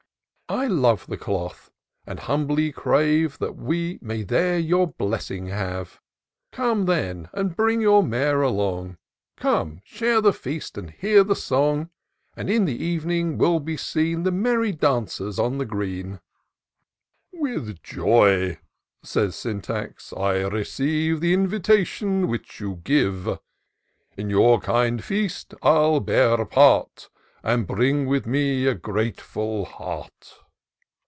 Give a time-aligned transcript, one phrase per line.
[0.49, 1.71] I love the cloth,—
[2.05, 6.01] and humbly crave That we may there your blessing have.
[6.51, 8.97] Come, then, and bring your mare along;
[9.37, 11.89] Come, share the feast, and hear the song;
[12.35, 16.19] And in the ev'ning vnll be seen The merry dancers on the green.""
[17.31, 18.59] With joy,"
[19.03, 23.39] said Sjmtax," I receive The invitation which you give;
[24.17, 27.09] In your kind feast 111 bear a part.
[27.41, 30.35] And bring with me a grateful heart."